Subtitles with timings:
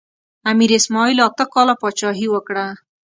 [0.51, 2.65] امیر اسماعیل اته کاله پاچاهي وکړه.